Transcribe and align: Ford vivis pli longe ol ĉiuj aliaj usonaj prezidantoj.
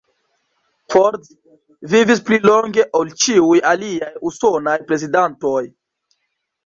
Ford 0.93 1.27
vivis 1.91 2.23
pli 2.29 2.39
longe 2.51 2.87
ol 3.01 3.13
ĉiuj 3.25 3.61
aliaj 3.73 4.11
usonaj 4.31 4.77
prezidantoj. 4.89 5.63